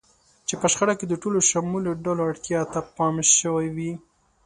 چې 0.47 0.53
په 0.61 0.67
شخړه 0.73 0.93
کې 0.99 1.05
د 1.07 1.13
ټولو 1.21 1.39
شاملو 1.49 1.91
ډلو 2.05 2.21
اړتیا 2.29 2.61
ته 2.71 2.79
پام 2.95 3.15
شوی 3.39 3.67
وي. 3.75 3.91